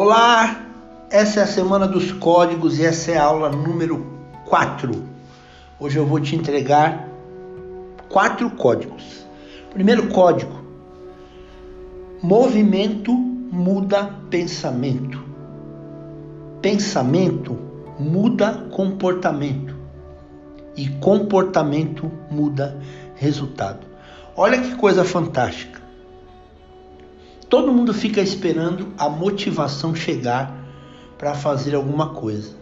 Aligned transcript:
Olá, 0.00 0.64
essa 1.10 1.40
é 1.40 1.42
a 1.42 1.46
semana 1.48 1.84
dos 1.84 2.12
códigos 2.12 2.78
e 2.78 2.84
essa 2.84 3.10
é 3.10 3.18
a 3.18 3.24
aula 3.24 3.48
número 3.48 4.06
4. 4.44 4.92
Hoje 5.76 5.98
eu 5.98 6.06
vou 6.06 6.20
te 6.20 6.36
entregar 6.36 7.08
quatro 8.08 8.48
códigos. 8.48 9.26
Primeiro 9.72 10.06
código: 10.06 10.52
movimento 12.22 13.12
muda 13.12 14.14
pensamento. 14.30 15.20
Pensamento 16.62 17.58
muda 17.98 18.68
comportamento. 18.70 19.74
E 20.76 20.88
comportamento 21.00 22.08
muda 22.30 22.80
resultado. 23.16 23.84
Olha 24.36 24.60
que 24.60 24.76
coisa 24.76 25.04
fantástica. 25.04 25.77
Todo 27.48 27.72
mundo 27.72 27.94
fica 27.94 28.20
esperando 28.20 28.88
a 28.98 29.08
motivação 29.08 29.94
chegar 29.94 30.54
para 31.16 31.34
fazer 31.34 31.74
alguma 31.74 32.10
coisa. 32.10 32.54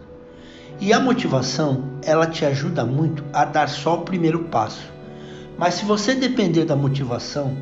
E 0.81 0.93
a 0.93 1.01
motivação, 1.01 1.83
ela 2.03 2.27
te 2.27 2.45
ajuda 2.45 2.85
muito 2.85 3.25
a 3.33 3.45
dar 3.45 3.69
só 3.69 3.97
o 3.97 4.03
primeiro 4.03 4.45
passo. 4.45 4.93
Mas 5.59 5.75
se 5.75 5.85
você 5.85 6.15
depender 6.15 6.65
da 6.65 6.77
motivação, 6.77 7.57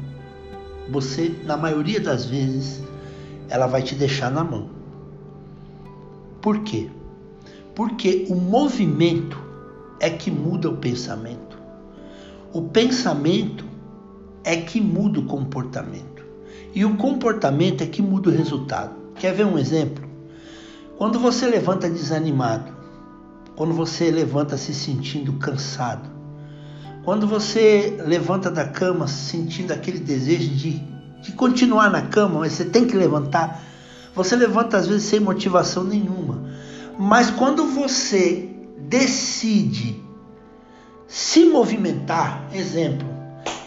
você, 0.91 1.34
na 1.45 1.56
maioria 1.56 1.98
das 1.98 2.27
vezes, 2.27 2.83
ela 3.48 3.66
vai 3.66 3.83
te 3.83 3.95
deixar 3.95 4.30
na 4.30 4.45
mão. 4.45 4.69
Por 6.42 6.61
quê? 6.61 6.91
Porque 7.75 8.27
o 8.28 8.34
movimento 8.34 9.42
é 9.98 10.11
que 10.11 10.30
muda 10.30 10.69
o 10.69 10.77
pensamento. 10.77 11.56
O 12.52 12.62
pensamento 12.62 13.64
é 14.45 14.56
que 14.56 14.78
muda 14.78 15.20
o 15.20 15.27
comportamento. 15.27 16.13
E 16.74 16.84
o 16.84 16.97
comportamento 16.97 17.83
é 17.83 17.86
que 17.86 18.02
muda 18.02 18.30
o 18.30 18.33
resultado. 18.33 18.94
Quer 19.16 19.33
ver 19.34 19.47
um 19.47 19.58
exemplo? 19.58 20.05
Quando 20.98 21.19
você 21.19 21.47
levanta 21.47 21.88
desanimado, 21.88 22.72
quando 23.56 23.72
você 23.72 24.10
levanta 24.10 24.56
se 24.56 24.75
sentindo 24.75 25.32
cansado, 25.34 26.08
quando 27.05 27.27
você 27.27 27.98
levanta 28.06 28.50
da 28.50 28.64
cama 28.64 29.06
sentindo 29.06 29.72
aquele 29.72 29.98
desejo 29.98 30.50
de, 30.50 30.82
de 31.20 31.32
continuar 31.32 31.91
na 31.91 32.02
cama, 32.02 32.41
mas 32.41 32.52
você 32.52 32.64
tem 32.64 32.86
que 32.86 32.97
levantar, 32.97 33.62
você 34.14 34.34
levanta 34.34 34.77
às 34.77 34.86
vezes 34.86 35.05
sem 35.05 35.20
motivação 35.20 35.84
nenhuma. 35.84 36.48
Mas 36.98 37.30
quando 37.30 37.66
você 37.66 38.48
decide 38.88 40.02
se 41.06 41.44
movimentar, 41.44 42.48
exemplo, 42.52 43.06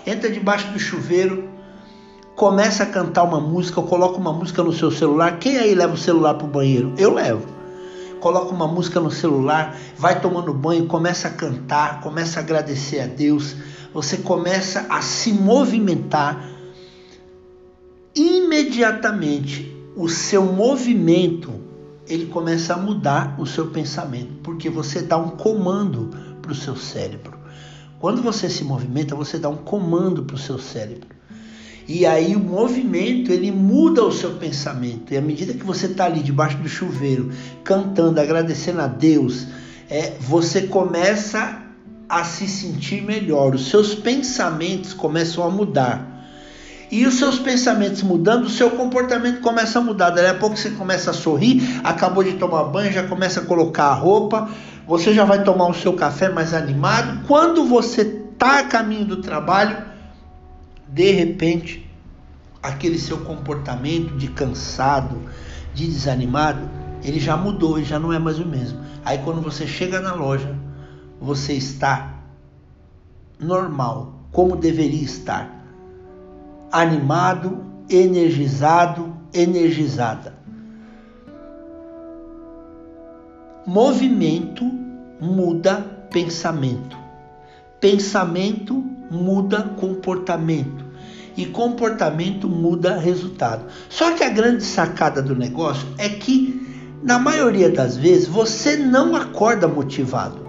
entra 0.05 0.29
debaixo 0.29 0.71
do 0.71 0.79
chuveiro, 0.79 1.49
começa 2.37 2.83
a 2.83 2.85
cantar 2.85 3.23
uma 3.23 3.39
música, 3.41 3.81
coloca 3.81 4.19
uma 4.19 4.31
música 4.31 4.61
no 4.63 4.71
seu 4.71 4.91
celular. 4.91 5.39
Quem 5.39 5.57
aí 5.57 5.73
leva 5.73 5.95
o 5.95 5.97
celular 5.97 6.35
para 6.35 6.45
o 6.45 6.49
banheiro? 6.49 6.93
Eu 6.95 7.15
levo. 7.15 7.47
Coloca 8.19 8.53
uma 8.53 8.67
música 8.67 8.99
no 8.99 9.09
celular, 9.09 9.75
vai 9.97 10.21
tomando 10.21 10.53
banho, 10.53 10.85
começa 10.85 11.27
a 11.27 11.31
cantar, 11.31 11.99
começa 11.99 12.39
a 12.39 12.43
agradecer 12.43 12.99
a 12.99 13.07
Deus. 13.07 13.55
Você 13.91 14.17
começa 14.17 14.85
a 14.87 15.01
se 15.01 15.33
movimentar. 15.33 16.47
Imediatamente 18.15 19.75
o 19.95 20.07
seu 20.07 20.45
movimento 20.45 21.51
ele 22.07 22.27
começa 22.27 22.75
a 22.75 22.77
mudar 22.77 23.35
o 23.39 23.47
seu 23.47 23.71
pensamento, 23.71 24.33
porque 24.43 24.69
você 24.69 25.01
dá 25.01 25.17
um 25.17 25.31
comando 25.31 26.11
para 26.39 26.51
o 26.51 26.55
seu 26.55 26.75
cérebro. 26.75 27.35
Quando 27.99 28.21
você 28.21 28.47
se 28.47 28.63
movimenta, 28.63 29.15
você 29.15 29.39
dá 29.39 29.49
um 29.49 29.57
comando 29.57 30.23
para 30.23 30.35
o 30.35 30.39
seu 30.39 30.59
cérebro. 30.59 31.16
E 31.87 32.05
aí 32.05 32.35
o 32.35 32.39
movimento 32.39 33.31
ele 33.31 33.49
muda 33.49 34.03
o 34.03 34.11
seu 34.11 34.31
pensamento. 34.31 35.13
E 35.13 35.17
à 35.17 35.21
medida 35.21 35.53
que 35.53 35.63
você 35.63 35.85
está 35.85 36.05
ali 36.05 36.21
debaixo 36.21 36.57
do 36.57 36.67
chuveiro, 36.67 37.31
cantando, 37.63 38.19
agradecendo 38.19 38.81
a 38.81 38.87
Deus, 38.87 39.47
é, 39.89 40.13
você 40.19 40.63
começa 40.63 41.61
a 42.09 42.23
se 42.25 42.47
sentir 42.47 43.01
melhor. 43.01 43.55
Os 43.55 43.69
seus 43.69 43.95
pensamentos 43.95 44.93
começam 44.93 45.45
a 45.45 45.49
mudar. 45.49 46.15
E 46.91 47.05
os 47.05 47.15
seus 47.15 47.37
pensamentos 47.39 48.01
mudando, 48.01 48.45
o 48.45 48.49
seu 48.49 48.71
comportamento 48.71 49.41
começa 49.41 49.79
a 49.79 49.81
mudar. 49.81 50.09
Daí 50.09 50.27
a 50.27 50.35
pouco 50.35 50.57
você 50.57 50.69
começa 50.71 51.11
a 51.11 51.13
sorrir, 51.13 51.61
acabou 51.83 52.23
de 52.23 52.33
tomar 52.33 52.65
banho, 52.65 52.91
já 52.91 53.03
começa 53.03 53.41
a 53.41 53.45
colocar 53.45 53.87
a 53.87 53.93
roupa, 53.93 54.49
você 54.85 55.13
já 55.13 55.25
vai 55.25 55.43
tomar 55.43 55.67
o 55.67 55.73
seu 55.73 55.93
café 55.93 56.29
mais 56.29 56.53
animado. 56.53 57.25
Quando 57.27 57.65
você 57.65 58.01
está 58.01 58.59
a 58.59 58.63
caminho 58.63 59.03
do 59.03 59.17
trabalho, 59.17 59.96
de 60.87 61.11
repente, 61.11 61.89
aquele 62.61 62.97
seu 62.97 63.19
comportamento 63.19 64.15
de 64.17 64.27
cansado, 64.29 65.21
de 65.73 65.85
desanimado, 65.85 66.69
ele 67.03 67.19
já 67.19 67.37
mudou, 67.37 67.77
ele 67.77 67.85
já 67.85 67.99
não 67.99 68.11
é 68.11 68.19
mais 68.19 68.39
o 68.39 68.45
mesmo. 68.45 68.79
Aí 69.05 69.19
quando 69.19 69.41
você 69.41 69.67
chega 69.67 69.99
na 69.99 70.13
loja, 70.13 70.55
você 71.19 71.53
está 71.53 72.15
normal, 73.39 74.13
como 74.31 74.55
deveria 74.55 75.03
estar. 75.03 75.65
Animado, 76.71 77.63
energizado, 77.89 79.15
energizada. 79.33 80.35
Movimento 83.65 84.63
muda 85.19 85.81
pensamento. 86.11 86.97
Pensamento 87.79 88.83
muda 89.09 89.63
comportamento 89.77 90.85
e 91.37 91.45
comportamento 91.45 92.49
muda 92.49 92.97
resultado. 92.97 93.65
Só 93.89 94.11
que 94.11 94.23
a 94.23 94.29
grande 94.29 94.63
sacada 94.63 95.21
do 95.21 95.35
negócio 95.35 95.87
é 95.97 96.09
que 96.09 96.67
na 97.03 97.19
maioria 97.19 97.69
das 97.69 97.95
vezes 97.95 98.27
você 98.27 98.75
não 98.75 99.15
acorda 99.15 99.67
motivado. 99.67 100.47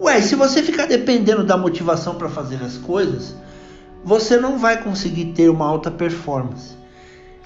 Ué, 0.00 0.20
se 0.20 0.34
você 0.34 0.62
ficar 0.62 0.86
dependendo 0.86 1.44
da 1.44 1.56
motivação 1.56 2.14
para 2.14 2.28
fazer 2.28 2.62
as 2.62 2.78
coisas, 2.78 3.36
você 4.04 4.36
não 4.36 4.58
vai 4.58 4.82
conseguir 4.82 5.26
ter 5.26 5.48
uma 5.48 5.66
alta 5.66 5.90
performance. 5.90 6.74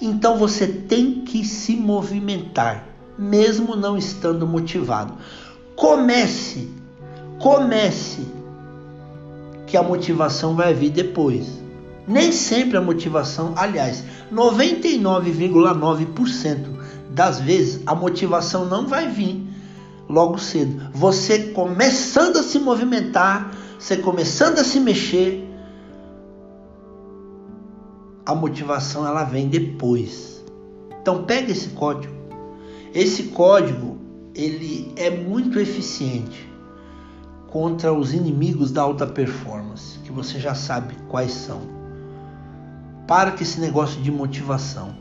Então 0.01 0.39
você 0.39 0.67
tem 0.67 1.23
que 1.23 1.45
se 1.45 1.75
movimentar, 1.75 2.87
mesmo 3.19 3.75
não 3.75 3.99
estando 3.99 4.47
motivado. 4.47 5.15
Comece, 5.75 6.71
comece 7.39 8.36
que 9.67 9.77
a 9.77 9.83
motivação 9.83 10.55
vai 10.55 10.73
vir 10.73 10.91
depois. 10.91 11.61
Nem 12.07 12.31
sempre 12.31 12.77
a 12.77 12.81
motivação, 12.81 13.53
aliás, 13.57 14.05
99,9% 14.33 16.77
das 17.11 17.41
vezes 17.41 17.83
a 17.85 17.93
motivação 17.95 18.67
não 18.67 18.87
vai 18.87 19.09
vir 19.09 19.45
logo 20.09 20.39
cedo. 20.39 20.89
Você 20.95 21.49
começando 21.49 22.37
a 22.37 22.43
se 22.43 22.61
movimentar, 22.61 23.51
você 23.79 23.97
começando 23.97 24.61
a 24.61 24.65
se 24.65 24.79
mexer, 24.79 25.43
a 28.25 28.33
motivação 28.35 29.07
ela 29.07 29.25
vem 29.25 29.49
depois. 29.49 30.45
Então 31.01 31.25
pega 31.25 31.51
esse 31.51 31.71
código. 31.71 32.15
Esse 32.95 33.25
código 33.25 33.99
ele 34.35 34.93
é 34.97 35.11
muito 35.11 35.59
eficiente 35.59 36.47
contra 37.57 37.91
os 37.91 38.13
inimigos 38.13 38.71
da 38.71 38.83
alta 38.83 39.07
performance, 39.07 39.99
que 40.01 40.13
você 40.13 40.39
já 40.39 40.55
sabe 40.55 40.95
quais 41.09 41.33
são. 41.33 41.63
Para 43.09 43.31
com 43.31 43.43
esse 43.43 43.59
negócio 43.59 43.99
de 44.03 44.13
motivação. 44.13 44.95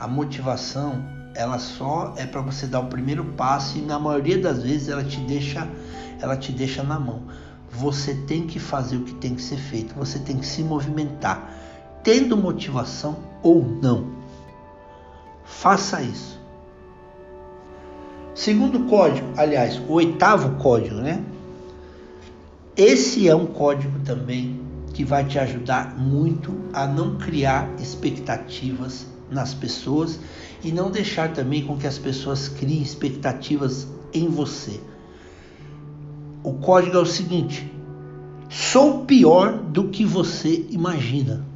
A 0.00 0.08
motivação, 0.08 1.04
ela 1.34 1.58
só 1.58 2.14
é 2.16 2.24
para 2.24 2.40
você 2.40 2.66
dar 2.66 2.80
o 2.80 2.86
primeiro 2.86 3.22
passo 3.36 3.76
e 3.76 3.82
na 3.82 3.98
maioria 3.98 4.38
das 4.38 4.62
vezes 4.62 4.88
ela 4.88 5.04
te 5.04 5.20
deixa, 5.20 5.68
ela 6.22 6.38
te 6.38 6.52
deixa 6.52 6.82
na 6.82 6.98
mão. 6.98 7.24
Você 7.70 8.14
tem 8.14 8.46
que 8.46 8.58
fazer 8.58 8.96
o 8.96 9.02
que 9.02 9.16
tem 9.16 9.34
que 9.34 9.42
ser 9.42 9.58
feito, 9.58 9.94
você 9.94 10.18
tem 10.18 10.38
que 10.38 10.46
se 10.46 10.62
movimentar, 10.62 11.54
tendo 12.02 12.34
motivação 12.34 13.18
ou 13.42 13.62
não. 13.62 14.06
Faça 15.44 16.00
isso. 16.00 16.40
Segundo 18.34 18.88
código, 18.88 19.28
aliás, 19.36 19.78
o 19.86 19.92
oitavo 19.92 20.56
código, 20.56 20.96
né? 20.96 21.22
Esse 22.76 23.28
é 23.28 23.36
um 23.36 23.46
código 23.46 24.00
também 24.00 24.60
que 24.92 25.04
vai 25.04 25.24
te 25.24 25.38
ajudar 25.38 25.96
muito 25.96 26.52
a 26.72 26.88
não 26.88 27.16
criar 27.16 27.72
expectativas 27.78 29.06
nas 29.30 29.54
pessoas 29.54 30.18
e 30.62 30.72
não 30.72 30.90
deixar 30.90 31.32
também 31.32 31.64
com 31.64 31.76
que 31.76 31.86
as 31.86 31.98
pessoas 31.98 32.48
criem 32.48 32.82
expectativas 32.82 33.86
em 34.12 34.26
você. 34.26 34.80
O 36.42 36.54
código 36.54 36.96
é 36.96 37.00
o 37.00 37.06
seguinte: 37.06 37.72
sou 38.48 39.04
pior 39.04 39.52
do 39.52 39.90
que 39.90 40.04
você 40.04 40.66
imagina. 40.68 41.46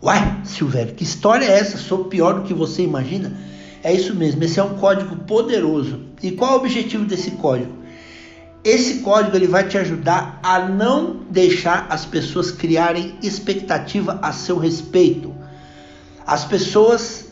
Uai, 0.00 0.42
Silvério, 0.44 0.94
que 0.94 1.02
história 1.02 1.44
é 1.44 1.58
essa? 1.58 1.76
Sou 1.76 2.04
pior 2.04 2.34
do 2.34 2.42
que 2.42 2.54
você 2.54 2.84
imagina? 2.84 3.36
É 3.82 3.92
isso 3.92 4.14
mesmo, 4.14 4.44
esse 4.44 4.60
é 4.60 4.62
um 4.62 4.76
código 4.76 5.16
poderoso. 5.24 6.00
E 6.22 6.30
qual 6.30 6.52
é 6.52 6.54
o 6.54 6.58
objetivo 6.58 7.04
desse 7.04 7.32
código? 7.32 7.79
Esse 8.62 9.00
código 9.00 9.36
ele 9.36 9.46
vai 9.46 9.66
te 9.66 9.78
ajudar 9.78 10.38
a 10.42 10.58
não 10.68 11.20
deixar 11.30 11.86
as 11.88 12.04
pessoas 12.04 12.50
criarem 12.50 13.14
expectativa 13.22 14.18
a 14.22 14.32
seu 14.32 14.58
respeito. 14.58 15.34
As 16.26 16.44
pessoas, 16.44 17.26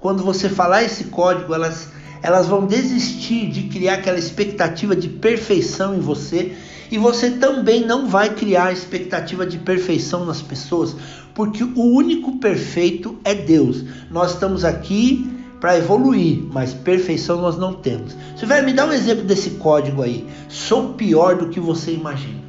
quando 0.00 0.24
você 0.24 0.48
falar 0.48 0.82
esse 0.82 1.04
código, 1.04 1.54
elas, 1.54 1.88
elas 2.22 2.46
vão 2.46 2.66
desistir 2.66 3.50
de 3.50 3.64
criar 3.64 3.94
aquela 3.94 4.18
expectativa 4.18 4.96
de 4.96 5.08
perfeição 5.08 5.94
em 5.94 6.00
você 6.00 6.56
e 6.90 6.96
você 6.96 7.30
também 7.32 7.84
não 7.84 8.08
vai 8.08 8.34
criar 8.34 8.72
expectativa 8.72 9.46
de 9.46 9.58
perfeição 9.58 10.24
nas 10.24 10.40
pessoas, 10.40 10.96
porque 11.34 11.62
o 11.64 11.82
único 11.82 12.38
perfeito 12.38 13.18
é 13.24 13.34
Deus. 13.34 13.84
Nós 14.10 14.32
estamos 14.32 14.64
aqui 14.64 15.41
para 15.62 15.78
evoluir, 15.78 16.42
mas 16.52 16.74
perfeição 16.74 17.40
nós 17.40 17.56
não 17.56 17.72
temos. 17.72 18.16
Vai 18.44 18.62
me 18.62 18.72
dar 18.72 18.88
um 18.88 18.92
exemplo 18.92 19.22
desse 19.22 19.50
código 19.50 20.02
aí. 20.02 20.26
Sou 20.48 20.94
pior 20.94 21.36
do 21.36 21.50
que 21.50 21.60
você 21.60 21.92
imagina. 21.92 22.42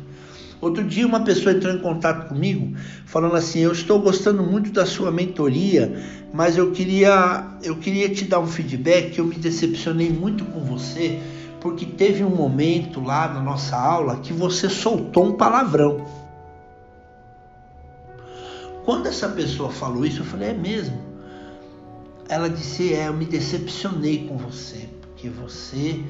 Outro 0.59 0.83
dia 0.83 1.05
uma 1.05 1.23
pessoa 1.23 1.53
entrou 1.53 1.71
em 1.71 1.77
contato 1.77 2.29
comigo 2.29 2.75
falando 3.05 3.35
assim: 3.35 3.59
"Eu 3.59 3.71
estou 3.71 3.99
gostando 3.99 4.41
muito 4.41 4.71
da 4.71 4.83
sua 4.83 5.11
mentoria, 5.11 5.95
mas 6.33 6.57
eu 6.57 6.71
queria 6.71 7.45
eu 7.61 7.75
queria 7.75 8.09
te 8.09 8.25
dar 8.25 8.39
um 8.39 8.47
feedback 8.47 9.19
eu 9.19 9.25
me 9.25 9.35
decepcionei 9.35 10.09
muito 10.09 10.43
com 10.45 10.61
você, 10.61 11.19
porque 11.61 11.85
teve 11.85 12.23
um 12.23 12.35
momento 12.35 12.99
lá 12.99 13.31
na 13.31 13.41
nossa 13.41 13.77
aula 13.77 14.15
que 14.15 14.33
você 14.33 14.67
soltou 14.67 15.27
um 15.27 15.33
palavrão". 15.33 16.03
Quando 18.83 19.05
essa 19.05 19.29
pessoa 19.29 19.69
falou 19.69 20.03
isso, 20.03 20.21
eu 20.21 20.25
falei: 20.25 20.49
"É 20.49 20.53
mesmo?" 20.55 21.12
Ela 22.29 22.49
disse: 22.49 22.93
É, 22.93 23.07
eu 23.07 23.13
me 23.13 23.25
decepcionei 23.25 24.27
com 24.27 24.37
você, 24.37 24.89
porque 25.01 25.29
você 25.29 26.03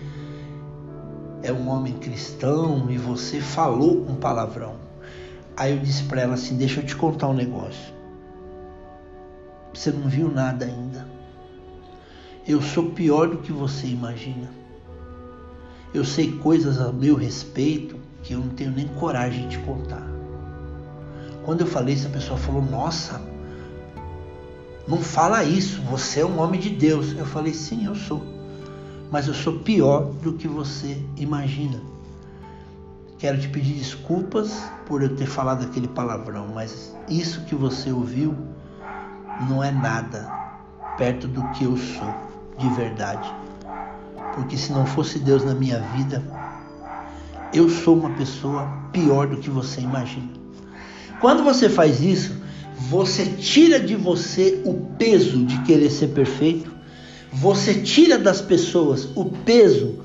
é 1.41 1.51
um 1.51 1.69
homem 1.69 1.93
cristão 1.93 2.89
e 2.89 2.97
você 2.97 3.41
falou 3.41 4.05
um 4.07 4.15
palavrão. 4.15 4.75
Aí 5.55 5.71
eu 5.73 5.79
disse 5.79 6.03
para 6.03 6.21
ela 6.21 6.35
assim: 6.35 6.57
Deixa 6.57 6.79
eu 6.81 6.85
te 6.85 6.95
contar 6.95 7.27
um 7.27 7.33
negócio. 7.33 7.93
Você 9.73 9.91
não 9.91 10.07
viu 10.07 10.29
nada 10.29 10.65
ainda. 10.65 11.07
Eu 12.47 12.61
sou 12.61 12.91
pior 12.91 13.27
do 13.27 13.37
que 13.37 13.51
você 13.51 13.87
imagina. 13.87 14.49
Eu 15.93 16.03
sei 16.03 16.31
coisas 16.39 16.79
a 16.79 16.91
meu 16.91 17.15
respeito 17.15 17.97
que 18.21 18.33
eu 18.33 18.39
não 18.39 18.49
tenho 18.49 18.71
nem 18.71 18.87
coragem 18.87 19.47
de 19.47 19.57
te 19.57 19.63
contar. 19.63 20.07
Quando 21.43 21.61
eu 21.61 21.67
falei 21.67 21.93
isso, 21.93 22.07
a 22.07 22.11
pessoa 22.11 22.37
falou: 22.37 22.61
Nossa, 22.61 23.21
não 24.87 24.97
fala 24.97 25.43
isso, 25.43 25.81
você 25.83 26.19
é 26.19 26.25
um 26.25 26.39
homem 26.39 26.59
de 26.59 26.69
Deus. 26.69 27.15
Eu 27.17 27.25
falei, 27.25 27.53
sim, 27.53 27.85
eu 27.85 27.95
sou. 27.95 28.21
Mas 29.09 29.27
eu 29.27 29.33
sou 29.33 29.59
pior 29.59 30.11
do 30.21 30.33
que 30.33 30.47
você 30.47 31.01
imagina. 31.17 31.79
Quero 33.17 33.39
te 33.39 33.47
pedir 33.47 33.73
desculpas 33.75 34.63
por 34.85 35.01
eu 35.01 35.15
ter 35.15 35.25
falado 35.25 35.63
aquele 35.63 35.87
palavrão, 35.87 36.47
mas 36.53 36.93
isso 37.07 37.41
que 37.45 37.55
você 37.55 37.91
ouviu 37.91 38.35
não 39.49 39.63
é 39.63 39.71
nada 39.71 40.29
perto 40.97 41.27
do 41.27 41.41
que 41.51 41.63
eu 41.63 41.77
sou 41.77 42.13
de 42.57 42.69
verdade. 42.71 43.33
Porque 44.35 44.57
se 44.57 44.73
não 44.73 44.85
fosse 44.85 45.19
Deus 45.19 45.45
na 45.45 45.53
minha 45.53 45.79
vida, 45.95 46.21
eu 47.53 47.69
sou 47.69 47.97
uma 47.97 48.09
pessoa 48.09 48.67
pior 48.91 49.27
do 49.27 49.37
que 49.37 49.49
você 49.49 49.79
imagina. 49.79 50.29
Quando 51.21 51.43
você 51.43 51.69
faz 51.69 52.01
isso, 52.01 52.42
você 52.77 53.25
tira 53.25 53.79
de 53.79 53.95
você 53.95 54.61
o 54.65 54.73
peso 54.97 55.45
de 55.45 55.61
querer 55.63 55.89
ser 55.89 56.07
perfeito, 56.07 56.71
você 57.31 57.81
tira 57.81 58.17
das 58.17 58.41
pessoas 58.41 59.09
o 59.15 59.25
peso 59.25 59.99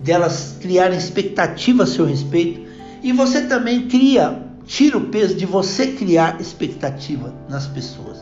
delas 0.00 0.56
criarem 0.60 0.98
expectativa 0.98 1.84
a 1.84 1.86
seu 1.86 2.04
respeito. 2.04 2.68
E 3.02 3.12
você 3.12 3.42
também 3.42 3.88
cria, 3.88 4.42
tira 4.66 4.98
o 4.98 5.06
peso 5.06 5.34
de 5.34 5.46
você 5.46 5.88
criar 5.88 6.40
expectativa 6.40 7.34
nas 7.48 7.66
pessoas. 7.66 8.18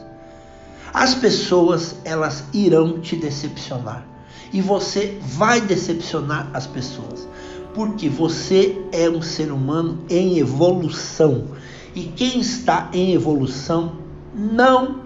As 0.93 1.15
pessoas, 1.15 1.97
elas 2.05 2.45
irão 2.53 3.01
te 3.01 3.17
decepcionar. 3.17 4.07
E 4.53 4.61
você 4.61 5.19
vai 5.21 5.61
decepcionar 5.61 6.49
as 6.55 6.67
pessoas, 6.67 7.29
porque 7.75 8.09
você 8.09 8.81
é 8.93 9.11
um 9.11 9.21
ser 9.21 9.53
humano 9.53 10.05
em 10.09 10.39
evolução 10.39 11.49
e 11.95 12.05
quem 12.05 12.41
está 12.41 12.91
em 12.93 13.13
evolução 13.13 13.97
não 14.35 15.03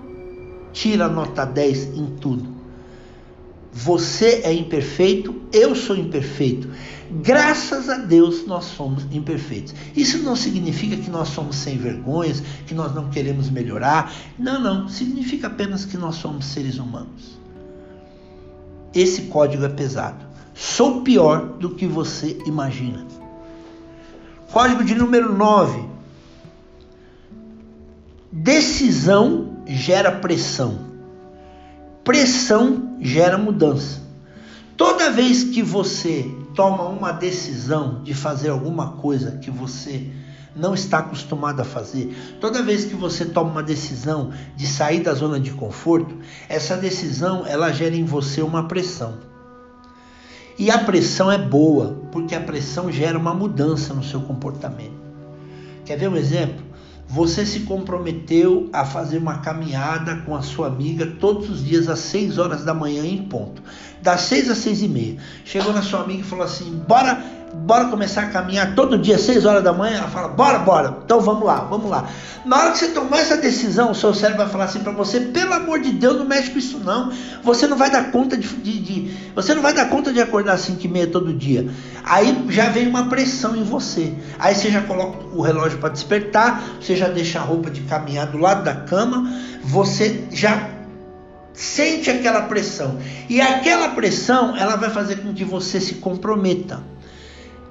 tira 0.73 1.09
nota 1.09 1.45
10 1.45 1.97
em 1.97 2.07
tudo. 2.21 2.53
Você 3.73 4.43
é 4.45 4.53
imperfeito, 4.53 5.35
eu 5.51 5.75
sou 5.75 5.97
imperfeito. 5.97 6.69
Graças 7.11 7.89
a 7.89 7.97
Deus 7.97 8.47
nós 8.47 8.65
somos 8.65 9.05
imperfeitos. 9.11 9.75
Isso 9.97 10.19
não 10.19 10.37
significa 10.37 10.97
que 10.97 11.11
nós 11.11 11.29
somos 11.29 11.57
sem 11.57 11.79
vergonhas, 11.79 12.43
que 12.67 12.75
nós 12.75 12.95
não 12.95 13.09
queremos 13.09 13.49
melhorar. 13.49 14.13
Não, 14.39 14.61
não. 14.61 14.89
Significa 14.89 15.47
apenas 15.47 15.87
que 15.87 15.97
nós 15.97 16.17
somos 16.17 16.45
seres 16.47 16.79
humanos. 16.79 17.39
Esse 18.95 19.23
código 19.23 19.65
é 19.65 19.69
pesado. 19.71 20.25
Sou 20.55 21.01
pior 21.01 21.55
do 21.59 21.71
que 21.71 21.87
você 21.87 22.39
imagina. 22.45 23.07
Código 24.53 24.85
de 24.85 24.95
número 24.95 25.35
9. 25.35 25.92
Decisão 28.35 29.59
gera 29.67 30.11
pressão. 30.11 30.79
Pressão 32.03 32.97
gera 32.99 33.37
mudança. 33.37 34.01
Toda 34.75 35.11
vez 35.11 35.45
que 35.45 35.63
você 35.63 36.35
toma 36.55 36.89
uma 36.89 37.13
decisão 37.13 38.03
de 38.03 38.15
fazer 38.15 38.49
alguma 38.49 38.93
coisa 38.93 39.33
que 39.33 39.51
você 39.51 40.07
não 40.57 40.73
está 40.73 41.01
acostumado 41.01 41.61
a 41.61 41.65
fazer, 41.65 42.17
toda 42.41 42.63
vez 42.63 42.87
que 42.87 42.95
você 42.95 43.27
toma 43.27 43.51
uma 43.51 43.63
decisão 43.63 44.33
de 44.57 44.67
sair 44.67 45.01
da 45.01 45.13
zona 45.13 45.39
de 45.39 45.51
conforto, 45.51 46.17
essa 46.49 46.75
decisão 46.75 47.47
ela 47.47 47.71
gera 47.71 47.95
em 47.95 48.05
você 48.05 48.41
uma 48.41 48.67
pressão. 48.67 49.19
E 50.59 50.71
a 50.71 50.79
pressão 50.79 51.31
é 51.31 51.37
boa, 51.37 51.99
porque 52.11 52.35
a 52.35 52.41
pressão 52.41 52.91
gera 52.91 53.19
uma 53.19 53.35
mudança 53.35 53.93
no 53.93 54.03
seu 54.03 54.23
comportamento. 54.23 55.03
Quer 55.85 55.99
ver 55.99 56.09
um 56.09 56.17
exemplo? 56.17 56.72
Você 57.13 57.45
se 57.45 57.61
comprometeu 57.61 58.71
a 58.73 58.87
fazer 58.87 59.19
uma 59.19 59.41
caminhada 59.41 60.17
com 60.25 60.35
a 60.35 60.41
sua 60.41 60.69
amiga 60.69 61.05
todos 61.21 61.51
os 61.51 61.63
dias 61.63 61.87
às 61.87 61.99
6 61.99 62.39
horas 62.39 62.65
da 62.65 62.73
manhã 62.73 63.05
em 63.05 63.25
ponto. 63.25 63.63
Das 64.01 64.23
6 64.23 64.49
às 64.49 64.57
6 64.57 64.81
e 64.81 64.89
meia. 64.89 65.17
Chegou 65.45 65.75
na 65.75 65.83
sua 65.83 66.01
amiga 66.01 66.23
e 66.23 66.25
falou 66.25 66.47
assim: 66.47 66.75
bora 66.89 67.23
bora 67.53 67.87
começar 67.87 68.23
a 68.23 68.27
caminhar 68.27 68.75
todo 68.75 68.99
dia, 68.99 69.19
6 69.19 69.45
horas 69.45 69.63
da 69.63 69.73
manhã? 69.73 69.99
Ela 69.99 70.09
fala, 70.09 70.29
bora, 70.29 70.59
bora. 70.59 70.99
Então 71.05 71.21
vamos 71.21 71.45
lá, 71.45 71.57
vamos 71.61 71.91
lá. 71.91 72.09
Na 72.45 72.59
hora 72.59 72.73
que 72.73 72.79
você 72.79 72.89
tomar 72.89 73.19
essa 73.19 73.37
decisão, 73.37 73.93
o 73.93 73.95
seu 73.95 74.13
cérebro 74.13 74.43
vai 74.43 74.53
falar 74.53 74.65
assim 74.65 74.81
para 74.81 74.93
você, 74.93 75.21
pelo 75.21 75.53
amor 75.53 75.81
de 75.81 75.93
Deus, 75.93 76.19
não 76.19 76.27
mexe 76.27 76.51
com 76.51 76.59
isso 76.59 76.79
não. 76.79 77.13
Você 77.43 77.67
não 77.67 77.77
vai 77.77 77.91
dar 77.91 78.11
conta 78.11 78.37
de, 78.37 78.49
de, 78.49 78.81
de 78.81 79.17
você 79.35 79.55
não 79.55 79.63
vai 79.63 79.73
dar 79.73 79.89
conta 79.89 80.13
de 80.13 80.21
acordar 80.21 80.55
às 80.55 80.63
5 80.63 80.85
e 80.85 80.89
meia 80.89 81.07
todo 81.07 81.33
dia. 81.33 81.69
Aí 82.05 82.47
já 82.49 82.69
vem 82.69 82.89
uma 82.89 83.09
pressão 83.09 83.55
em 83.55 83.63
você. 83.63 84.13
Aí 84.39 84.55
você 84.55 84.71
já 84.71 84.83
coloca 84.83 85.19
o 85.35 85.41
relógio 85.41 85.79
para 85.79 85.91
despertar, 85.91 86.63
você 86.81 86.97
já 86.97 87.09
deixa 87.09 87.39
a 87.39 87.43
roupa 87.43 87.71
de 87.71 87.83
caminhar 87.83 88.27
do 88.27 88.39
lado 88.39 88.65
da 88.65 88.75
cama, 88.75 89.31
você 89.63 90.25
já 90.31 90.69
sente 91.53 92.11
aquela 92.11 92.43
pressão. 92.43 92.99
E 93.29 93.41
aquela 93.41 93.91
pressão, 93.91 94.57
ela 94.57 94.77
vai 94.77 94.91
fazer 94.91 95.17
com 95.17 95.33
que 95.33 95.45
você 95.45 95.81
se 95.81 95.97
comprometa. 95.97 96.81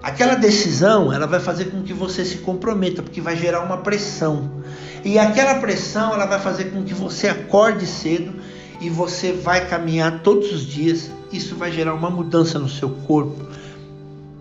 Aquela 0.03 0.33
decisão, 0.33 1.13
ela 1.13 1.27
vai 1.27 1.39
fazer 1.39 1.65
com 1.65 1.83
que 1.83 1.93
você 1.93 2.25
se 2.25 2.37
comprometa, 2.37 3.03
porque 3.03 3.21
vai 3.21 3.35
gerar 3.35 3.61
uma 3.61 3.77
pressão. 3.77 4.63
E 5.05 5.19
aquela 5.19 5.55
pressão, 5.55 6.13
ela 6.13 6.25
vai 6.25 6.39
fazer 6.39 6.65
com 6.65 6.83
que 6.83 6.93
você 6.93 7.27
acorde 7.27 7.85
cedo 7.85 8.33
e 8.79 8.89
você 8.89 9.31
vai 9.31 9.67
caminhar 9.67 10.21
todos 10.23 10.51
os 10.51 10.65
dias. 10.65 11.11
Isso 11.31 11.55
vai 11.55 11.71
gerar 11.71 11.93
uma 11.93 12.09
mudança 12.09 12.57
no 12.57 12.67
seu 12.67 12.89
corpo, 12.89 13.45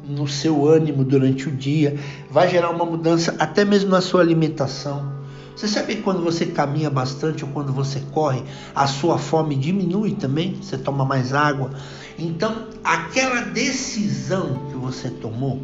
no 0.09 0.26
seu 0.26 0.67
ânimo 0.67 1.05
durante 1.05 1.49
o 1.49 1.52
dia, 1.52 1.99
vai 2.31 2.49
gerar 2.49 2.71
uma 2.71 2.85
mudança 2.87 3.35
até 3.38 3.64
mesmo 3.64 3.90
na 3.90 4.00
sua 4.00 4.23
alimentação. 4.23 5.21
Você 5.55 5.69
sabe 5.69 5.97
que 5.97 6.02
quando 6.02 6.23
você 6.23 6.47
caminha 6.47 6.88
bastante 6.88 7.45
ou 7.45 7.50
quando 7.50 7.71
você 7.71 8.00
corre, 8.12 8.43
a 8.75 8.87
sua 8.87 9.19
fome 9.19 9.55
diminui 9.55 10.12
também, 10.12 10.55
você 10.55 10.79
toma 10.79 11.05
mais 11.05 11.35
água. 11.35 11.71
Então, 12.19 12.67
aquela 12.83 13.43
decisão 13.43 14.70
você 14.81 15.09
tomou 15.09 15.61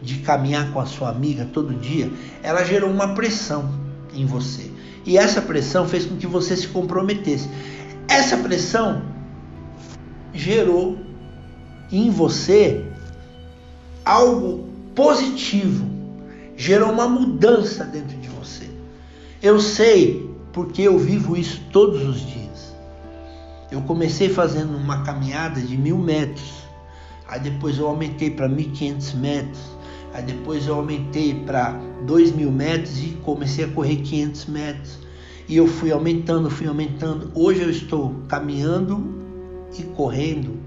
de 0.00 0.18
caminhar 0.18 0.72
com 0.72 0.80
a 0.80 0.86
sua 0.86 1.10
amiga 1.10 1.48
todo 1.52 1.74
dia, 1.74 2.10
ela 2.42 2.64
gerou 2.64 2.90
uma 2.90 3.14
pressão 3.14 3.68
em 4.14 4.24
você. 4.24 4.70
E 5.04 5.16
essa 5.16 5.40
pressão 5.40 5.88
fez 5.88 6.04
com 6.04 6.16
que 6.16 6.26
você 6.26 6.56
se 6.56 6.68
comprometesse. 6.68 7.48
Essa 8.06 8.36
pressão 8.36 9.02
gerou 10.32 10.98
em 11.90 12.10
você 12.10 12.84
algo 14.04 14.68
positivo, 14.94 15.86
gerou 16.56 16.90
uma 16.90 17.08
mudança 17.08 17.84
dentro 17.84 18.16
de 18.18 18.28
você. 18.28 18.68
Eu 19.42 19.60
sei 19.60 20.28
porque 20.52 20.82
eu 20.82 20.98
vivo 20.98 21.36
isso 21.36 21.60
todos 21.72 22.02
os 22.06 22.20
dias. 22.20 22.74
Eu 23.70 23.82
comecei 23.82 24.28
fazendo 24.28 24.76
uma 24.76 25.02
caminhada 25.02 25.60
de 25.60 25.76
mil 25.76 25.98
metros, 25.98 26.67
aí 27.28 27.38
depois 27.38 27.78
eu 27.78 27.86
aumentei 27.86 28.30
para 28.30 28.48
1.500 28.48 29.14
metros, 29.14 29.60
aí 30.14 30.22
depois 30.22 30.66
eu 30.66 30.74
aumentei 30.74 31.34
para 31.34 31.78
2.000 32.06 32.50
metros 32.50 32.98
e 33.02 33.08
comecei 33.22 33.66
a 33.66 33.68
correr 33.68 33.96
500 33.96 34.46
metros. 34.46 34.98
E 35.46 35.56
eu 35.56 35.66
fui 35.66 35.92
aumentando, 35.92 36.50
fui 36.50 36.66
aumentando. 36.66 37.30
Hoje 37.34 37.62
eu 37.62 37.70
estou 37.70 38.14
caminhando 38.28 39.14
e 39.78 39.82
correndo 39.82 40.58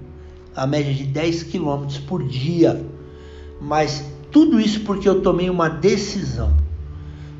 a 0.54 0.66
média 0.66 0.92
de 0.92 1.04
10 1.04 1.44
quilômetros 1.44 1.98
por 1.98 2.26
dia. 2.26 2.84
Mas 3.60 4.04
tudo 4.30 4.60
isso 4.60 4.80
porque 4.80 5.08
eu 5.08 5.20
tomei 5.20 5.50
uma 5.50 5.68
decisão. 5.68 6.56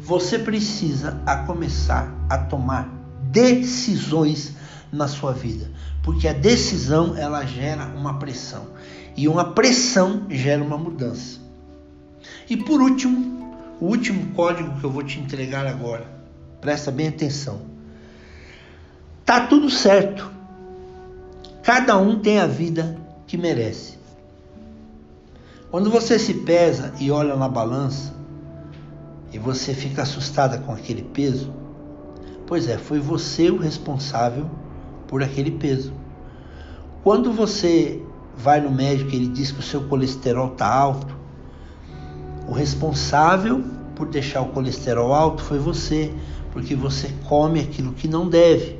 Você 0.03 0.39
precisa 0.39 1.21
a 1.25 1.37
começar 1.37 2.13
a 2.29 2.39
tomar 2.39 2.89
decisões 3.23 4.55
na 4.93 5.09
sua 5.09 5.33
vida, 5.33 5.71
porque 6.03 6.29
a 6.29 6.33
decisão 6.33 7.17
ela 7.17 7.47
gera 7.47 7.87
uma 7.97 8.19
pressão 8.19 8.67
e 9.17 9.29
uma 9.29 9.53
pressão 9.53 10.27
gera 10.29 10.63
uma 10.63 10.79
mudança. 10.79 11.41
E 12.49 12.57
por 12.57 12.81
último, 12.81 13.57
o 13.81 13.87
último 13.87 14.33
código 14.35 14.79
que 14.79 14.85
eu 14.85 14.91
vou 14.91 15.03
te 15.03 15.19
entregar 15.19 15.67
agora, 15.67 16.07
presta 16.61 16.91
bem 16.91 17.09
atenção. 17.09 17.63
Tá 19.25 19.47
tudo 19.47 19.71
certo. 19.71 20.31
Cada 21.63 21.97
um 21.97 22.19
tem 22.19 22.39
a 22.39 22.47
vida 22.47 22.97
que 23.27 23.37
merece. 23.37 23.99
Quando 25.71 25.91
você 25.91 26.19
se 26.19 26.35
pesa 26.35 26.93
e 27.01 27.11
olha 27.11 27.35
na 27.35 27.49
balança 27.49 28.13
e 29.33 29.39
você 29.39 29.73
fica 29.73 30.03
assustada 30.03 30.59
com 30.59 30.73
aquele 30.73 31.03
peso, 31.03 31.53
pois 32.47 32.69
é, 32.69 32.77
foi 32.77 32.99
você 33.01 33.51
o 33.51 33.57
responsável 33.57 34.51
por 35.09 35.23
aquele 35.23 35.53
peso. 35.53 35.95
Quando 37.03 37.33
você 37.33 38.03
vai 38.37 38.61
no 38.61 38.71
médico 38.71 39.11
e 39.13 39.17
ele 39.17 39.29
diz 39.29 39.53
que 39.53 39.61
o 39.61 39.63
seu 39.63 39.83
colesterol 39.85 40.53
está 40.53 40.67
alto, 40.67 41.17
o 42.49 42.53
responsável 42.53 43.63
por 43.95 44.09
deixar 44.09 44.41
o 44.43 44.47
colesterol 44.47 45.15
alto 45.15 45.43
foi 45.43 45.59
você, 45.59 46.13
porque 46.53 46.75
você 46.75 47.11
come 47.29 47.61
aquilo 47.61 47.93
que 47.93 48.09
não 48.09 48.29
deve, 48.29 48.79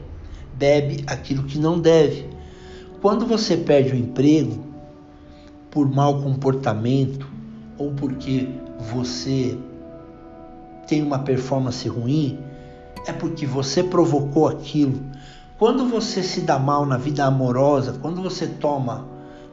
bebe 0.55 1.05
aquilo 1.07 1.45
que 1.45 1.59
não 1.59 1.79
deve. 1.79 2.29
Quando 3.01 3.27
você 3.27 3.57
perde 3.57 3.93
o 3.93 3.97
emprego 3.97 4.65
por 5.71 5.91
mau 5.91 6.21
comportamento 6.23 7.27
ou 7.79 7.93
porque 7.93 8.49
você 8.79 9.57
tem 10.87 11.03
uma 11.03 11.21
performance 11.21 11.89
ruim, 11.89 12.39
é 13.07 13.13
porque 13.13 13.47
você 13.47 13.83
provocou 13.83 14.49
aquilo. 14.49 15.01
Quando 15.59 15.87
você 15.87 16.23
se 16.23 16.41
dá 16.41 16.59
mal 16.59 16.85
na 16.85 16.97
vida 16.97 17.25
amorosa, 17.25 17.99
quando 18.01 18.21
você 18.21 18.47
toma, 18.47 19.07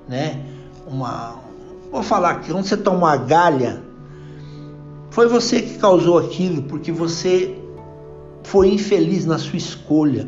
né, 0.09 0.43
uma, 0.87 1.35
vou 1.91 2.01
falar 2.01 2.31
aqui, 2.31 2.51
quando 2.51 2.65
você 2.65 2.75
toma 2.75 2.97
uma 2.97 3.17
galha, 3.17 3.83
foi 5.11 5.27
você 5.27 5.61
que 5.61 5.77
causou 5.77 6.17
aquilo, 6.17 6.63
porque 6.63 6.91
você 6.91 7.55
foi 8.43 8.73
infeliz 8.73 9.25
na 9.25 9.37
sua 9.37 9.57
escolha. 9.57 10.27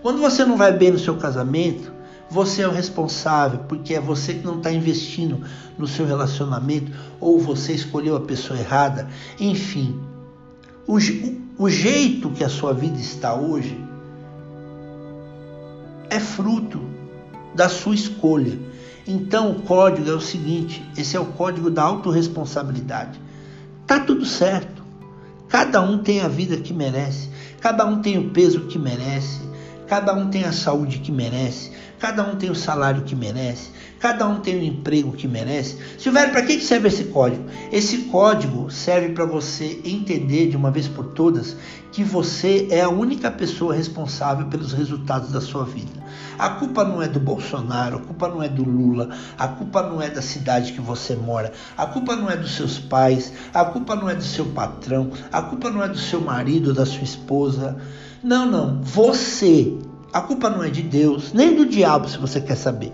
Quando 0.00 0.20
você 0.20 0.44
não 0.44 0.56
vai 0.56 0.72
bem 0.72 0.92
no 0.92 0.98
seu 0.98 1.16
casamento, 1.16 1.92
você 2.30 2.62
é 2.62 2.68
o 2.68 2.70
responsável, 2.70 3.60
porque 3.68 3.94
é 3.94 4.00
você 4.00 4.34
que 4.34 4.46
não 4.46 4.58
está 4.58 4.70
investindo 4.70 5.40
no 5.76 5.88
seu 5.88 6.06
relacionamento, 6.06 6.92
ou 7.18 7.40
você 7.40 7.72
escolheu 7.72 8.14
a 8.14 8.20
pessoa 8.20 8.58
errada. 8.58 9.08
Enfim, 9.40 10.00
o, 10.86 10.98
o 11.58 11.68
jeito 11.68 12.30
que 12.30 12.44
a 12.44 12.48
sua 12.48 12.72
vida 12.72 12.98
está 12.98 13.34
hoje 13.34 13.76
é 16.08 16.20
fruto 16.20 16.80
da 17.54 17.68
sua 17.68 17.94
escolha. 17.94 18.69
Então 19.06 19.50
o 19.50 19.62
código 19.62 20.08
é 20.08 20.12
o 20.12 20.20
seguinte: 20.20 20.82
esse 20.96 21.16
é 21.16 21.20
o 21.20 21.26
código 21.26 21.70
da 21.70 21.82
autorresponsabilidade. 21.82 23.20
Tá 23.86 24.00
tudo 24.00 24.24
certo. 24.24 24.80
Cada 25.48 25.80
um 25.80 25.98
tem 25.98 26.20
a 26.20 26.28
vida 26.28 26.56
que 26.56 26.72
merece, 26.72 27.28
cada 27.60 27.84
um 27.84 28.00
tem 28.00 28.16
o 28.18 28.30
peso 28.30 28.60
que 28.66 28.78
merece, 28.78 29.40
cada 29.90 30.14
um 30.14 30.30
tem 30.30 30.44
a 30.44 30.52
saúde 30.52 31.00
que 31.00 31.10
merece, 31.10 31.72
cada 31.98 32.22
um 32.22 32.36
tem 32.36 32.48
o 32.48 32.54
salário 32.54 33.02
que 33.02 33.16
merece, 33.16 33.70
cada 33.98 34.24
um 34.24 34.38
tem 34.38 34.56
o 34.56 34.62
emprego 34.62 35.10
que 35.10 35.26
merece. 35.26 35.78
Silvério, 35.98 36.30
para 36.30 36.42
que 36.42 36.60
serve 36.60 36.86
esse 36.86 37.06
código? 37.06 37.44
Esse 37.72 38.02
código 38.02 38.70
serve 38.70 39.08
para 39.08 39.24
você 39.24 39.80
entender 39.84 40.48
de 40.48 40.56
uma 40.56 40.70
vez 40.70 40.86
por 40.86 41.06
todas 41.06 41.56
que 41.90 42.04
você 42.04 42.68
é 42.70 42.82
a 42.82 42.88
única 42.88 43.32
pessoa 43.32 43.74
responsável 43.74 44.46
pelos 44.46 44.72
resultados 44.72 45.32
da 45.32 45.40
sua 45.40 45.64
vida. 45.64 45.90
A 46.38 46.50
culpa 46.50 46.84
não 46.84 47.02
é 47.02 47.08
do 47.08 47.18
Bolsonaro, 47.18 47.96
a 47.96 48.00
culpa 48.00 48.28
não 48.28 48.40
é 48.40 48.48
do 48.48 48.62
Lula, 48.62 49.10
a 49.36 49.48
culpa 49.48 49.82
não 49.82 50.00
é 50.00 50.08
da 50.08 50.22
cidade 50.22 50.72
que 50.72 50.80
você 50.80 51.16
mora, 51.16 51.52
a 51.76 51.84
culpa 51.84 52.14
não 52.14 52.30
é 52.30 52.36
dos 52.36 52.54
seus 52.54 52.78
pais, 52.78 53.32
a 53.52 53.64
culpa 53.64 53.96
não 53.96 54.08
é 54.08 54.14
do 54.14 54.22
seu 54.22 54.44
patrão, 54.44 55.10
a 55.32 55.42
culpa 55.42 55.68
não 55.68 55.82
é 55.82 55.88
do 55.88 55.98
seu 55.98 56.20
marido, 56.20 56.72
da 56.72 56.86
sua 56.86 57.02
esposa. 57.02 57.76
Não, 58.22 58.44
não. 58.44 58.82
Você. 58.82 59.78
A 60.12 60.20
culpa 60.20 60.50
não 60.50 60.62
é 60.62 60.68
de 60.68 60.82
Deus, 60.82 61.32
nem 61.32 61.54
do 61.54 61.66
diabo, 61.66 62.08
se 62.08 62.18
você 62.18 62.40
quer 62.40 62.56
saber. 62.56 62.92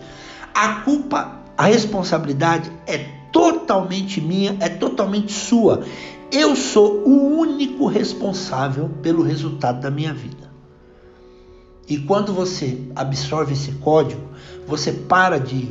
A 0.55 0.81
culpa, 0.81 1.41
a 1.57 1.67
responsabilidade 1.67 2.71
é 2.87 2.99
totalmente 3.33 4.21
minha, 4.21 4.57
é 4.61 4.69
totalmente 4.69 5.33
sua. 5.33 5.85
Eu 6.31 6.57
sou 6.57 7.03
o 7.07 7.39
único 7.39 7.87
responsável 7.87 8.91
pelo 9.03 9.23
resultado 9.23 9.81
da 9.81 9.91
minha 9.91 10.13
vida. 10.13 10.51
E 11.89 11.99
quando 11.99 12.33
você 12.33 12.83
absorve 12.95 13.53
esse 13.53 13.73
código, 13.73 14.23
você 14.67 14.93
para 14.93 15.39
de 15.39 15.69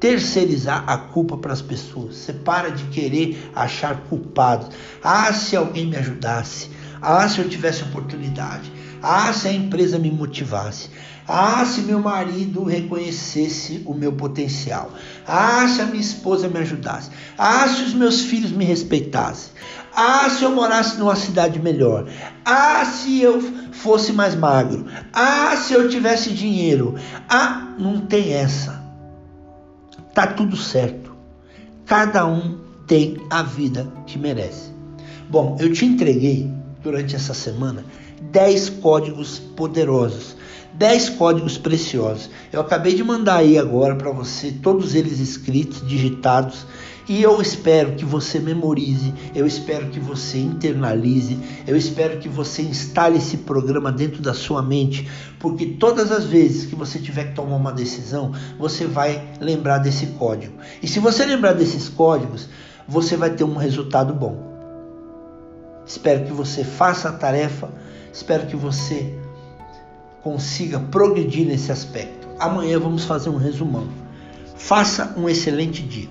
terceirizar 0.00 0.84
a 0.86 0.96
culpa 0.96 1.36
para 1.36 1.52
as 1.52 1.62
pessoas. 1.62 2.16
Você 2.16 2.32
para 2.32 2.70
de 2.70 2.84
querer 2.84 3.50
achar 3.54 4.02
culpados. 4.08 4.68
Ah, 5.02 5.32
se 5.32 5.56
alguém 5.56 5.86
me 5.86 5.96
ajudasse. 5.96 6.70
Ah, 7.00 7.28
se 7.28 7.38
eu 7.38 7.48
tivesse 7.48 7.82
oportunidade. 7.84 8.70
Ah, 9.06 9.32
se 9.34 9.48
a 9.48 9.52
empresa 9.52 9.98
me 9.98 10.10
motivasse. 10.10 10.88
Ah, 11.28 11.62
se 11.66 11.82
meu 11.82 12.00
marido 12.00 12.64
reconhecesse 12.64 13.82
o 13.84 13.92
meu 13.92 14.12
potencial. 14.12 14.90
Ah, 15.26 15.68
se 15.68 15.82
a 15.82 15.86
minha 15.86 16.00
esposa 16.00 16.48
me 16.48 16.58
ajudasse. 16.58 17.10
Ah, 17.36 17.68
se 17.68 17.82
os 17.82 17.92
meus 17.92 18.22
filhos 18.22 18.50
me 18.50 18.64
respeitassem. 18.64 19.52
Ah, 19.94 20.28
se 20.30 20.42
eu 20.42 20.52
morasse 20.52 20.98
numa 20.98 21.14
cidade 21.16 21.58
melhor. 21.58 22.08
Ah, 22.46 22.82
se 22.86 23.20
eu 23.20 23.42
fosse 23.72 24.10
mais 24.10 24.34
magro. 24.34 24.86
Ah, 25.12 25.54
se 25.54 25.74
eu 25.74 25.86
tivesse 25.90 26.32
dinheiro. 26.32 26.94
Ah, 27.28 27.74
não 27.78 28.00
tem 28.00 28.32
essa. 28.32 28.82
Tá 30.14 30.26
tudo 30.26 30.56
certo. 30.56 31.14
Cada 31.84 32.24
um 32.24 32.58
tem 32.86 33.18
a 33.28 33.42
vida 33.42 33.86
que 34.06 34.18
merece. 34.18 34.72
Bom, 35.28 35.56
eu 35.60 35.70
te 35.72 35.84
entreguei 35.84 36.63
durante 36.84 37.16
essa 37.16 37.32
semana 37.32 37.84
10 38.30 38.68
códigos 38.70 39.38
poderosos, 39.38 40.36
10 40.74 41.10
códigos 41.10 41.58
preciosos. 41.58 42.30
Eu 42.52 42.60
acabei 42.60 42.94
de 42.94 43.02
mandar 43.02 43.36
aí 43.36 43.58
agora 43.58 43.96
para 43.96 44.10
você, 44.10 44.52
todos 44.52 44.94
eles 44.94 45.18
escritos, 45.18 45.86
digitados, 45.86 46.66
e 47.06 47.22
eu 47.22 47.40
espero 47.40 47.92
que 47.92 48.04
você 48.04 48.38
memorize, 48.38 49.12
eu 49.34 49.46
espero 49.46 49.88
que 49.88 50.00
você 50.00 50.38
internalize, 50.38 51.38
eu 51.66 51.76
espero 51.76 52.18
que 52.18 52.28
você 52.28 52.62
instale 52.62 53.18
esse 53.18 53.38
programa 53.38 53.92
dentro 53.92 54.22
da 54.22 54.32
sua 54.32 54.62
mente, 54.62 55.08
porque 55.38 55.66
todas 55.66 56.10
as 56.10 56.24
vezes 56.24 56.64
que 56.64 56.74
você 56.74 56.98
tiver 56.98 57.28
que 57.28 57.34
tomar 57.34 57.56
uma 57.56 57.72
decisão, 57.72 58.32
você 58.58 58.86
vai 58.86 59.22
lembrar 59.38 59.78
desse 59.78 60.06
código. 60.18 60.54
E 60.82 60.88
se 60.88 60.98
você 60.98 61.26
lembrar 61.26 61.52
desses 61.52 61.90
códigos, 61.90 62.48
você 62.88 63.16
vai 63.16 63.30
ter 63.30 63.44
um 63.44 63.56
resultado 63.56 64.14
bom. 64.14 64.53
Espero 65.86 66.24
que 66.24 66.32
você 66.32 66.64
faça 66.64 67.08
a 67.08 67.12
tarefa, 67.12 67.68
espero 68.12 68.46
que 68.46 68.56
você 68.56 69.18
consiga 70.22 70.80
progredir 70.80 71.46
nesse 71.46 71.70
aspecto. 71.70 72.26
Amanhã 72.38 72.78
vamos 72.78 73.04
fazer 73.04 73.28
um 73.28 73.36
resumão. 73.36 73.88
Faça 74.56 75.14
um 75.16 75.28
excelente 75.28 75.82
dia. 75.82 76.08